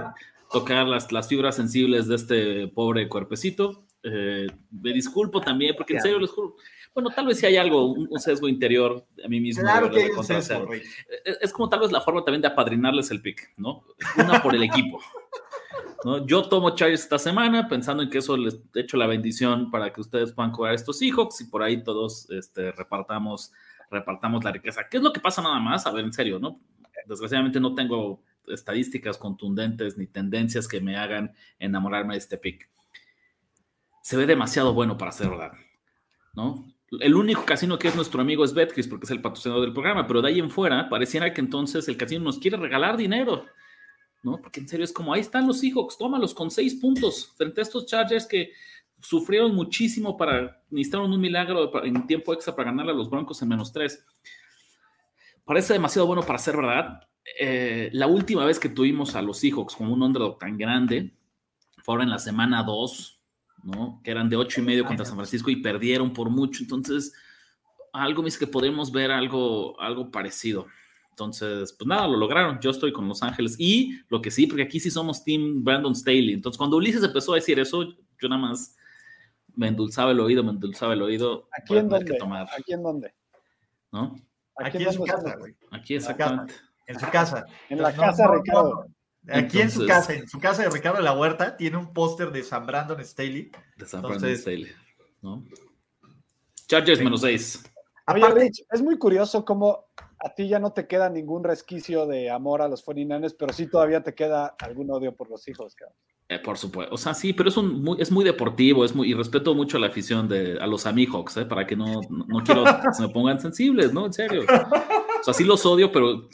[0.59, 3.85] tocar las, las fibras sensibles de este pobre cuerpecito.
[4.03, 6.55] Eh, me disculpo también, porque en serio les juro.
[6.93, 9.63] Bueno, tal vez si hay algo, un, sesgo interior a mí mismo.
[9.63, 13.11] Claro que hay un sesgo, es, es, como tal vez la forma también de apadrinarles
[13.11, 13.83] el pick, ¿no?
[14.17, 15.01] Una por el equipo.
[16.05, 16.25] ¿no?
[16.25, 19.91] Yo tomo Chargers esta semana pensando en que eso les he hecho la bendición para
[19.91, 23.51] que ustedes puedan jugar estos Seahawks y por ahí todos este, repartamos,
[23.91, 24.87] repartamos la riqueza.
[24.89, 25.85] ¿Qué es lo que pasa nada más?
[25.85, 26.61] A ver, en serio, ¿no?
[27.07, 32.69] Desgraciadamente no tengo estadísticas contundentes ni tendencias que me hagan enamorarme de este pick
[34.05, 35.53] se ve demasiado bueno para ser verdad,
[36.35, 36.63] ¿no?
[36.99, 40.05] El único casino que es nuestro amigo es Betcris porque es el patrocinador del programa,
[40.05, 43.47] pero de ahí en fuera pareciera que entonces el casino nos quiere regalar dinero,
[44.21, 44.39] ¿no?
[44.39, 47.63] Porque en serio es como, ahí están los Seahawks, tómalos con seis puntos frente a
[47.63, 48.51] estos Chargers que
[49.01, 53.49] sufrieron muchísimo para, necesitaron un milagro en tiempo extra para ganarle a los Broncos en
[53.49, 54.05] menos tres.
[55.45, 57.01] Parece demasiado bueno para ser verdad.
[57.39, 61.15] Eh, la última vez que tuvimos a los Seahawks con un underdog tan grande
[61.83, 63.15] fue ahora en la semana 2
[63.65, 63.99] ¿no?
[64.03, 66.61] Que eran de ocho y medio contra San Francisco y perdieron por mucho.
[66.61, 67.13] Entonces,
[67.91, 70.67] algo me dice que podemos ver algo, algo parecido.
[71.09, 72.59] Entonces, pues nada, lo lograron.
[72.61, 73.55] Yo estoy con Los Ángeles.
[73.57, 76.33] Y lo que sí, porque aquí sí somos Team Brandon Staley.
[76.33, 78.77] Entonces, cuando Ulises empezó a decir eso, yo nada más
[79.55, 81.49] me endulzaba el oído, me endulzaba el oído.
[81.51, 82.17] ¿Aquí en dónde?
[82.55, 83.15] ¿Aquí en dónde?
[83.91, 84.15] ¿No?
[84.57, 85.55] Aquí, en su casa, güey.
[85.71, 86.53] Aquí exactamente.
[86.87, 87.45] En su casa.
[87.69, 88.85] En la casa, Ricardo.
[89.27, 92.31] Aquí en su casa, en su casa de Ricardo de la Huerta, tiene un póster
[92.31, 93.51] de San Brandon Staley.
[93.75, 94.67] De San Brandon Staley,
[95.21, 95.43] ¿no?
[96.67, 97.63] Chargers menos 6.
[98.07, 99.85] Oye, es muy curioso cómo
[100.19, 103.67] a ti ya no te queda ningún resquicio de amor a los 49 pero sí
[103.67, 105.97] todavía te queda algún odio por los hijos, cabrón.
[106.27, 109.11] Eh, por supuesto, o sea, sí, pero es, un muy, es muy deportivo, es muy,
[109.11, 111.45] y respeto mucho la afición de, a los Amihawks, ¿eh?
[111.45, 114.07] para que no, no, quiero que se me pongan sensibles, ¿no?
[114.07, 114.41] En serio.
[114.43, 116.27] O sea, sí los odio, pero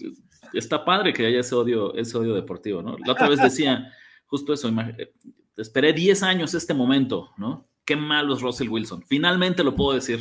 [0.54, 2.96] está padre que haya ese odio, ese odio deportivo, ¿no?
[3.06, 3.92] La otra vez decía
[4.32, 4.72] justo eso,
[5.58, 7.68] esperé 10 años este momento, ¿no?
[7.84, 9.04] Qué malo es Russell Wilson.
[9.08, 10.20] Finalmente lo puedo decir,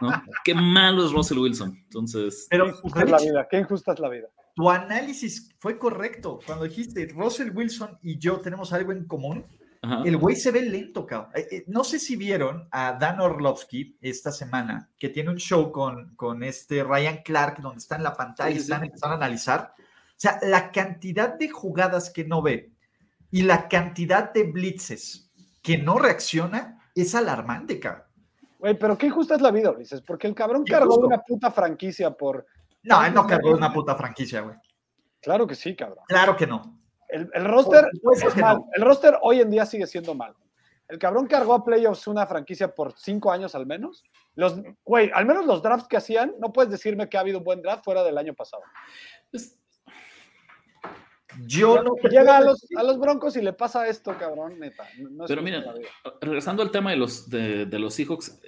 [0.00, 0.10] ¿no?
[0.42, 1.76] Qué malo es Russell Wilson.
[1.84, 2.46] Entonces...
[2.48, 4.28] Pero, qué injusta es la vida, qué injusta es la vida.
[4.60, 9.46] Tu análisis fue correcto cuando dijiste Russell Wilson y yo tenemos algo en común
[10.04, 11.30] el güey se ve lento, cabrón.
[11.34, 15.72] Eh, eh, no sé si vieron a Dan Orlovsky esta semana, que tiene un show
[15.72, 19.72] con, con este Ryan Clark, donde está en la pantalla y están empezando a analizar.
[19.78, 19.82] O
[20.16, 22.72] sea, la cantidad de jugadas que no ve
[23.30, 28.04] y la cantidad de blitzes que no reacciona es alarmante, cabrón.
[28.58, 32.10] Güey, pero qué injusta es la vida, dices, porque el cabrón cargó una puta franquicia
[32.10, 32.46] por.
[32.82, 34.56] No, él no cargó una puta franquicia, güey.
[35.20, 36.04] Claro que sí, cabrón.
[36.08, 36.80] Claro que no.
[37.08, 37.86] El, roster
[38.72, 40.34] El roster hoy en día sigue siendo mal.
[40.90, 44.02] El cabrón cargó a playoffs una franquicia por cinco años al menos.
[44.34, 47.44] Los, güey, al menos los drafts que hacían, no puedes decirme que ha habido un
[47.44, 48.62] buen draft fuera del año pasado.
[51.46, 51.94] yo no.
[52.10, 54.88] Llega a los, a los, Broncos y le pasa esto, cabrón, neta.
[55.28, 55.64] Pero mira,
[56.20, 58.40] regresando al tema de los, de, de, los Seahawks,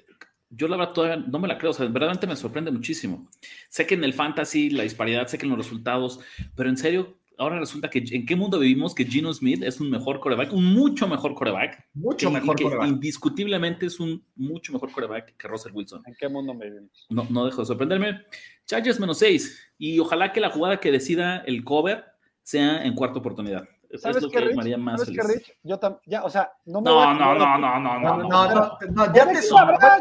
[0.55, 3.29] yo la verdad todavía no me la creo, o sea, verdaderamente me sorprende muchísimo.
[3.69, 6.21] Sé que en el fantasy la disparidad, sé que en los resultados,
[6.55, 9.91] pero en serio, ahora resulta que en qué mundo vivimos que Gino Smith es un
[9.91, 11.89] mejor coreback, un mucho mejor coreback.
[11.95, 12.89] Mucho mejor coreback.
[12.89, 16.03] Indiscutiblemente es un mucho mejor coreback que Russell Wilson.
[16.07, 17.07] ¿En qué mundo vivimos?
[17.09, 18.23] No, no dejo de sorprenderme.
[18.67, 19.75] Chargers menos 6.
[19.79, 22.05] Y ojalá que la jugada que decida el cover
[22.43, 23.65] sea en cuarta oportunidad.
[23.99, 24.57] ¿Sabes es lo que Rich?
[24.57, 25.35] me haría más ¿Sabes feliz.
[25.37, 25.59] Rich?
[25.63, 29.27] Yo ya, o sea, no me no, no, no, no, no, no, no, no, ya
[29.27, 29.41] te,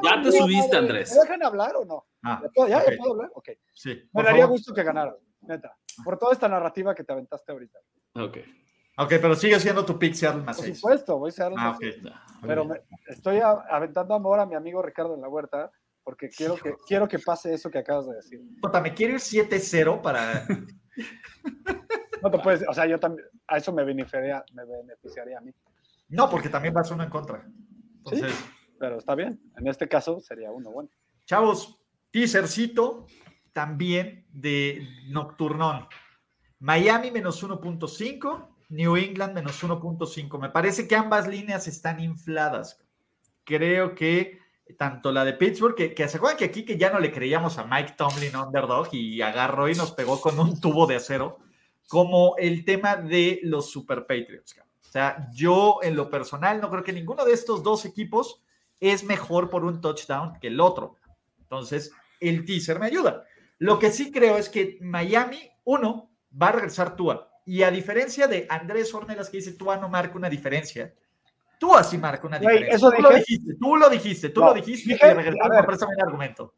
[0.04, 1.14] ya te subiste, Andrés.
[1.14, 2.06] ¿Me dejan hablar o no?
[2.24, 2.98] Ah, ¿Ya, okay.
[2.98, 3.32] puedo hablar?
[3.34, 3.50] Ok.
[3.74, 5.76] Sí, me daría gusto que ganara, neta.
[6.04, 7.80] Por toda esta narrativa que te aventaste ahorita.
[8.16, 8.38] Ok.
[8.98, 11.80] Ok, pero sigue siendo tu pick Seattle más Por supuesto, voy a Seattle ah, más
[12.42, 12.68] Pero
[13.08, 15.72] estoy aventando amor a mi amigo Ricardo en la huerta
[16.04, 18.42] porque quiero que, quiero que pase eso que acabas de decir.
[18.84, 20.46] me quiero ir 7-0 para...
[22.22, 25.52] no te puedes, o sea, yo también, a eso me beneficiaría, me beneficiaría a mí.
[26.10, 27.46] No, porque también vas uno en contra.
[28.10, 28.22] Sí,
[28.80, 29.40] pero está bien.
[29.58, 30.90] En este caso sería uno bueno.
[31.26, 31.80] Chavos,
[32.12, 33.06] teasercito
[33.54, 35.88] también de Nocturnón.
[36.60, 40.40] Miami menos 1.5, New England menos 1.5.
[40.40, 42.84] Me parece que ambas líneas están infladas.
[43.44, 44.40] Creo que
[44.78, 47.58] tanto la de Pittsburgh, que, que se acuerdan que aquí que ya no le creíamos
[47.58, 51.40] a Mike Tomlin underdog y agarró y nos pegó con un tubo de acero,
[51.92, 54.56] como el tema de los Super Patriots.
[54.58, 58.42] O sea, yo en lo personal no creo que ninguno de estos dos equipos
[58.80, 60.96] es mejor por un touchdown que el otro.
[61.42, 63.26] Entonces, el teaser me ayuda.
[63.58, 66.10] Lo que sí creo es que Miami, uno,
[66.42, 67.30] va a regresar Tua.
[67.46, 70.94] Y a diferencia de Andrés Ornelas que dice Tua no marca una diferencia,
[71.60, 72.74] Tú así marca una diferencia.
[72.74, 76.56] eso tú, lo dijiste, tú lo dijiste, tú lo dijiste, dije, y el argumento.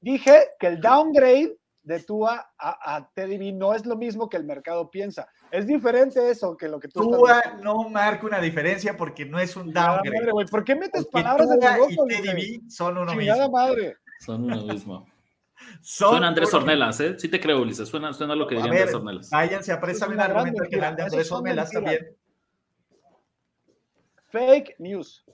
[0.00, 4.36] Dije que el downgrade de Tua a, a Teddy B no es lo mismo que
[4.36, 5.28] el mercado piensa.
[5.50, 9.56] Es diferente eso que lo que tú Tua no marca una diferencia porque no es
[9.56, 10.32] un downgrade.
[10.32, 11.56] Madre, ¿Por qué metes palabras de
[11.90, 13.50] y Teddy B son uno mismo.
[13.50, 13.96] madre.
[14.20, 15.06] Son uno mismo.
[15.82, 17.18] suena Andrés Ornelas, ¿eh?
[17.18, 17.88] Sí te creo, Ulises.
[17.88, 19.30] Suena, suena lo que diría Andrés Ornelas.
[19.30, 22.16] Váyanse a préstame un argumento que dan de Andrés Ornelas también.
[24.30, 25.24] Fake news.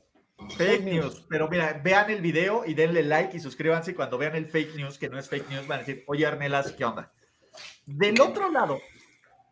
[0.56, 1.24] Fake news.
[1.28, 3.94] Pero mira, vean el video y denle like y suscríbanse.
[3.94, 6.72] Cuando vean el fake news, que no es fake news, van a decir, oye Arnelas,
[6.72, 7.12] ¿qué onda?
[7.84, 8.80] Del otro lado,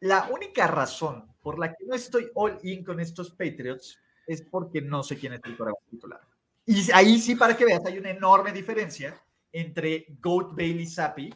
[0.00, 4.80] la única razón por la que no estoy all in con estos Patriots es porque
[4.80, 5.56] no sé quién es el
[5.90, 6.20] titular.
[6.64, 9.20] Y ahí sí, para que veas, hay una enorme diferencia
[9.52, 11.32] entre Goat Bailey Zappi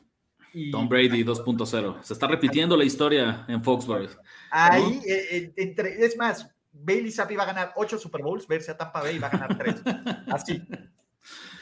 [0.52, 2.02] y Tom Brady 2.0.
[2.02, 4.10] Se está repitiendo la historia en Foxborough.
[4.50, 8.70] Ahí, eh, eh, entre, es más, Bailey Zappi va a ganar 8 Super Bowls, verse
[8.70, 9.82] a Tampa Bay y va a ganar 3.
[10.28, 10.62] Así.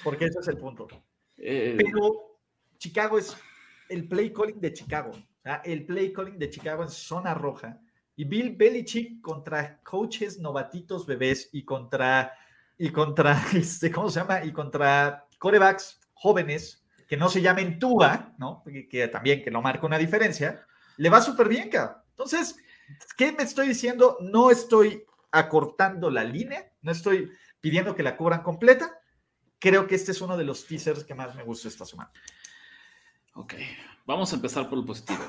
[0.05, 0.87] Porque ese es el punto.
[1.37, 2.39] Eh, Pero
[2.79, 3.37] Chicago es
[3.89, 5.13] el play calling de Chicago.
[5.65, 7.81] el play calling de Chicago en zona roja.
[8.17, 12.33] Y Bill Belichick contra coaches novatitos bebés y contra,
[12.77, 14.45] y contra, este, ¿cómo se llama?
[14.45, 18.63] Y contra corebacks jóvenes que no se llamen Tua, ¿no?
[18.91, 20.67] Que, también que no marca una diferencia,
[20.97, 22.03] le va súper bien, cabrón.
[22.11, 22.57] Entonces,
[23.17, 24.19] ¿Qué me estoy diciendo?
[24.21, 29.01] No estoy acortando la línea, no estoy pidiendo que la cubran completa.
[29.59, 32.11] Creo que este es uno de los teasers que más me gusta esta semana.
[33.35, 33.55] Ok,
[34.07, 35.21] vamos a empezar por lo positivo.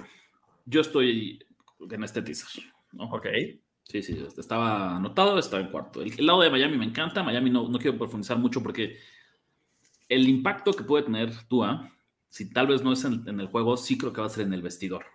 [0.65, 1.39] Yo estoy
[1.89, 2.63] en este teaser.
[2.97, 3.27] Ok.
[3.83, 6.03] Sí, sí, estaba anotado, estaba en cuarto.
[6.03, 7.23] El, lado de Miami me encanta.
[7.23, 8.99] Miami no, no quiero profundizar mucho porque
[10.07, 11.91] el impacto que puede tener Tua,
[12.29, 14.45] si tal vez no es en, en, el juego, sí creo que va a ser
[14.45, 15.05] en el vestidor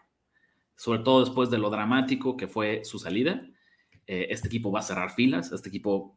[0.77, 3.47] sobre todo después de lo dramático que fue su salida.
[4.07, 6.17] Eh, este equipo va a cerrar filas, este equipo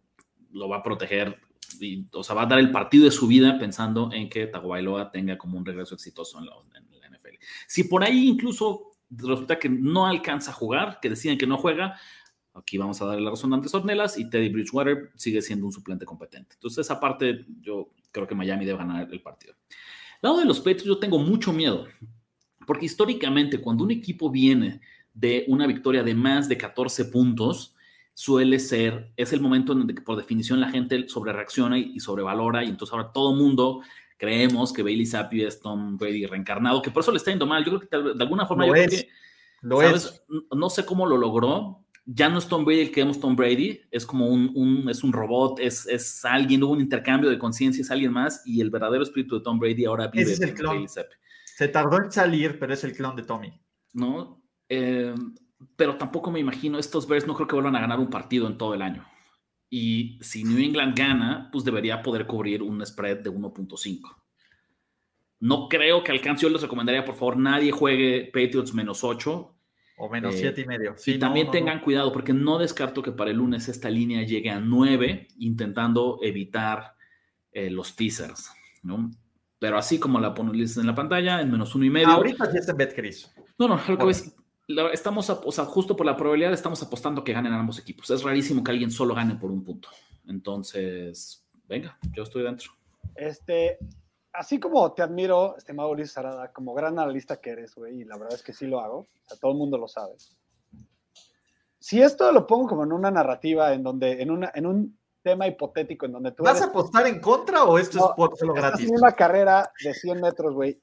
[0.51, 1.39] lo va a proteger,
[1.79, 5.11] y, o sea, va a dar el partido de su vida pensando en que Tagovailoa
[5.11, 6.53] tenga como un regreso exitoso en la,
[7.09, 7.37] NFL.
[7.67, 11.97] Si por ahí incluso resulta que no alcanza a jugar, que deciden que no juega,
[12.53, 15.71] aquí vamos a darle la razón a Antes Ornelas y Teddy Bridgewater sigue siendo un
[15.71, 16.55] suplente competente.
[16.55, 19.55] Entonces, esa parte yo creo que Miami debe ganar el partido.
[20.21, 21.85] Lado de los Patriots, yo tengo mucho miedo
[22.67, 24.81] porque históricamente, cuando un equipo viene
[25.13, 27.73] de una victoria de más de 14 puntos,
[28.13, 31.99] suele ser, es el momento en el que por definición la gente sobre reacciona y,
[32.01, 33.81] sobrevalora, y entonces ahora todo mundo
[34.17, 37.63] creemos que Bailey Zappi es Tom Brady reencarnado, que por eso le está yendo mal.
[37.63, 39.07] Yo creo que de alguna forma, lo es,
[39.61, 40.23] lo es.
[40.53, 41.85] no sé cómo lo logró.
[42.05, 45.13] Ya no es Tom Brady el que vemos Tom Brady, es como un, es un
[45.13, 49.03] robot, es, es alguien, hubo un intercambio de conciencia, es alguien más, y el verdadero
[49.03, 51.15] espíritu de Tom Brady ahora vive es el Bailey Zappi.
[51.57, 53.51] Se tardó en salir, pero es el clon de Tommy.
[53.93, 55.15] No, eh,
[55.75, 58.59] pero tampoco me imagino, estos Bears no creo que vuelvan a ganar un partido en
[58.59, 59.03] todo el año.
[59.67, 64.01] Y si New England gana, pues debería poder cubrir un spread de 1.5.
[65.39, 69.57] No creo que alcance, yo les recomendaría, por favor, nadie juegue Patriots menos 8.
[69.97, 70.95] O menos 7 eh, y medio.
[71.07, 74.59] y también tengan cuidado, porque no descarto que para el lunes esta línea llegue a
[74.59, 76.93] 9, intentando evitar
[77.51, 78.51] eh, los teasers.
[78.83, 79.09] ¿no?
[79.59, 82.09] Pero así como la pones en la pantalla, en menos uno y medio.
[82.09, 83.33] Ahorita sí está en Chris.
[83.57, 84.35] No, no, lo que ves,
[84.91, 88.09] estamos, o sea, justo por la probabilidad estamos apostando que ganen ambos equipos.
[88.09, 89.89] Es rarísimo que alguien solo gane por un punto.
[90.27, 92.71] Entonces, venga, yo estoy dentro.
[93.15, 93.79] Este,
[94.33, 98.17] así como te admiro, estimado Luis Sarada, como gran analista que eres, güey, y la
[98.17, 100.13] verdad es que sí lo hago, o sea, todo el mundo lo sabe.
[101.79, 105.45] Si esto lo pongo como en una narrativa en donde, en, una, en un tema
[105.45, 106.43] hipotético en donde tú.
[106.43, 108.89] ¿Vas a apostar en contra o esto es por solo gratis?
[108.89, 110.81] una carrera de 100 metros, güey.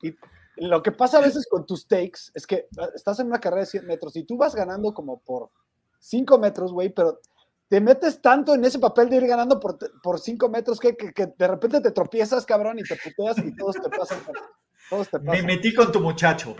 [0.00, 0.14] Y
[0.58, 3.62] lo que pasa a veces con tus takes es que ah, estás en una carrera
[3.62, 5.50] de 100 metros y tú vas ganando como por
[5.98, 7.18] cinco metros, güey, pero
[7.68, 11.26] te metes tanto en ese papel de ir ganando por, por cinco metros que, que,
[11.36, 14.20] de repente te tropiezas, cabrón, y te puteas y todos te pasan.
[14.88, 15.34] Todos te pasan.
[15.34, 16.54] Me metí con tu muchacho.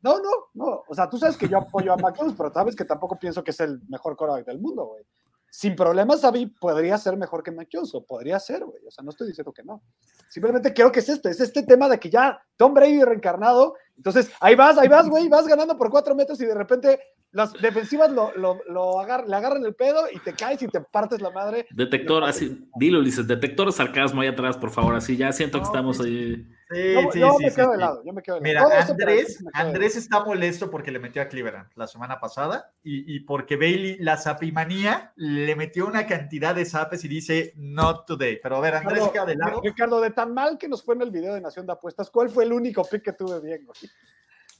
[0.00, 0.82] no, no, no.
[0.88, 3.52] O sea, tú sabes que yo apoyo a McDonald's, pero sabes que tampoco pienso que
[3.52, 5.04] es el mejor quarterback del mundo, güey
[5.54, 8.84] sin problemas, Xavi podría ser mejor que Mac o podría ser, güey.
[8.88, 9.84] O sea, no estoy diciendo que no.
[10.28, 14.32] Simplemente creo que es este, es este tema de que ya Tom Brady reencarnado, entonces
[14.40, 16.98] ahí vas, ahí vas, güey, vas ganando por cuatro metros y de repente
[17.30, 21.20] las defensivas lo, lo, lo le agarran el pedo y te caes y te partes
[21.20, 21.68] la madre.
[21.70, 26.00] Detector, así, dilo, dices, detector sarcasmo ahí atrás, por favor, así ya siento que estamos
[26.00, 26.44] ahí.
[26.74, 28.68] Sí, sí, yo me quedo de lado, yo me quedo de lado.
[28.68, 33.20] Mira, Andrés, Andrés está molesto porque le metió a Cleveland la semana pasada y, y
[33.20, 38.40] porque Bailey, la zapimanía, le metió una cantidad de zapes y dice, not today.
[38.42, 39.60] Pero a ver, Andrés queda de lado.
[39.62, 42.30] Ricardo, de tan mal que nos fue en el video de Nación de Apuestas, ¿cuál
[42.30, 43.78] fue el único pick que tuve bien, güey?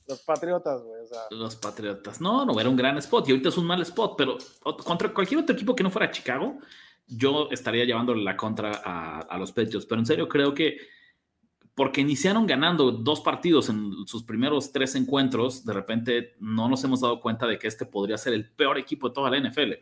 [0.07, 1.03] Los Patriotas, güey.
[1.31, 2.21] Los Patriotas.
[2.21, 4.37] No, no, era un gran spot y ahorita es un mal spot, pero
[4.85, 6.59] contra cualquier otro equipo que no fuera Chicago,
[7.07, 9.87] yo estaría llevándole la contra a, a los Patriots.
[9.87, 10.77] Pero en serio, creo que
[11.75, 17.01] porque iniciaron ganando dos partidos en sus primeros tres encuentros, de repente no nos hemos
[17.01, 19.73] dado cuenta de que este podría ser el peor equipo de toda la NFL.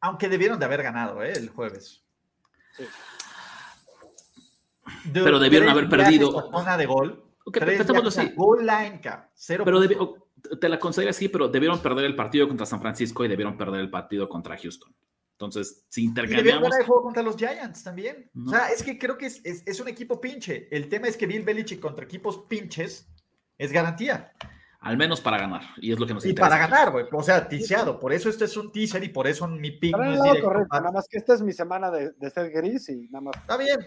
[0.00, 1.32] Aunque debieron de haber ganado ¿eh?
[1.32, 2.02] el jueves.
[5.12, 6.48] Pero debieron haber perdido.
[6.48, 7.22] Una de gol.
[8.08, 8.32] así.
[8.34, 9.00] Goal line
[9.64, 9.80] Pero
[10.60, 13.80] te la considero así, pero debieron perder el partido contra San Francisco y debieron perder
[13.80, 14.92] el partido contra Houston.
[15.42, 16.70] Entonces, si intercambiamos.
[16.72, 18.30] Y el juego contra los Giants también.
[18.46, 20.68] O sea, es que creo que es, es, un equipo pinche.
[20.70, 23.08] El tema es que Bill Belichick contra equipos pinches
[23.58, 24.32] es garantía.
[24.78, 25.62] Al menos para ganar.
[25.78, 26.46] Y es lo que nos y interesa.
[26.46, 27.06] Y para ganar, güey.
[27.12, 27.98] O sea, tiseado.
[27.98, 30.46] Por eso este es un teaser y por eso mi pick no es directo.
[30.46, 30.76] Correcto.
[30.76, 33.36] Nada más que esta es mi semana de, de ser gris y nada más.
[33.36, 33.80] Está bien.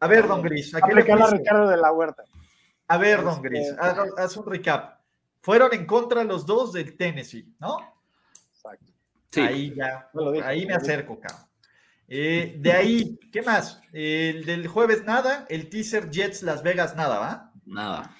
[0.00, 0.72] A ver, don Gris.
[0.76, 2.22] ¿a qué le a Ricardo de la Huerta.
[2.86, 3.66] A ver, don Gris.
[3.68, 5.00] Este, haz, haz un recap.
[5.42, 7.78] Fueron en contra los dos del Tennessee, ¿no?
[8.52, 8.89] Exacto.
[9.30, 9.40] Sí.
[9.40, 10.10] Ahí ya.
[10.44, 11.50] ahí me acerco, cabrón.
[12.12, 13.80] Eh, de ahí, ¿qué más?
[13.92, 17.52] El del jueves nada, el teaser Jets Las Vegas nada, ¿va?
[17.64, 18.16] Nada.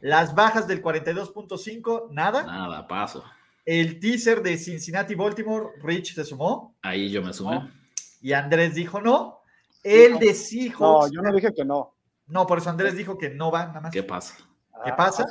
[0.00, 2.44] Las bajas del 42.5, nada.
[2.44, 3.24] Nada, paso.
[3.64, 6.76] El teaser de Cincinnati Baltimore, Rich se sumó.
[6.82, 7.72] Ahí yo me sumé.
[8.20, 9.40] Y Andrés dijo no.
[9.82, 11.10] El de Seahawks.
[11.10, 11.94] No, yo no dije que no.
[12.26, 13.92] No, por eso Andrés dijo que no va, nada más.
[13.92, 14.36] ¿Qué pasa?
[14.84, 15.26] ¿Qué ah, pasa?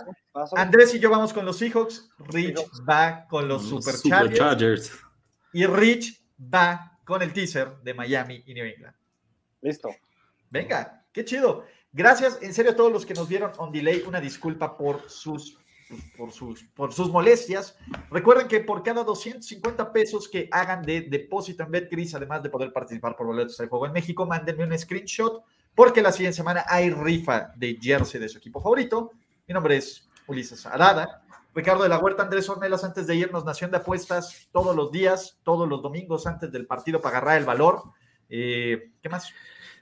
[0.56, 2.10] Andrés y yo vamos con los Seahawks.
[2.20, 2.60] Rich
[2.90, 4.92] va con los Superchargers.
[5.54, 6.22] Y Rich
[6.54, 8.96] va con el teaser de Miami y New England.
[9.62, 9.90] Listo.
[10.50, 11.66] Venga, qué chido.
[11.92, 14.04] Gracias, en serio, a todos los que nos vieron on delay.
[14.08, 15.58] Una disculpa por sus,
[16.18, 17.78] por sus, por sus molestias.
[18.10, 22.74] Recuerden que por cada 250 pesos que hagan de depósito en BetCris, además de poder
[22.74, 25.44] participar por boletos de juego en México, mándenme un screenshot
[25.76, 29.12] porque la siguiente semana hay rifa de jersey de su equipo favorito.
[29.48, 31.23] Mi nombre es Ulises Arada.
[31.54, 35.40] Ricardo de la Huerta, Andrés Ornelas, antes de irnos, Nación de Apuestas, todos los días,
[35.44, 37.84] todos los domingos antes del partido para agarrar el valor.
[38.28, 39.32] Eh, ¿Qué más?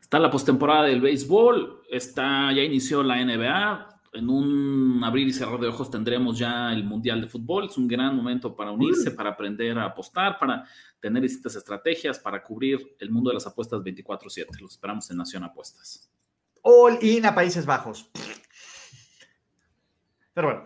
[0.02, 3.88] Está la postemporada del béisbol, está, ya inició la NBA.
[4.14, 7.68] En un abrir y cerrar de ojos tendremos ya el Mundial de Fútbol.
[7.68, 10.66] Es un gran momento para unirse, para aprender a apostar, para
[11.00, 14.60] tener distintas estrategias, para cubrir el mundo de las apuestas 24-7.
[14.60, 16.12] Los esperamos en Nación Apuestas.
[16.62, 18.12] All in a Países Bajos.
[20.34, 20.66] Pero bueno,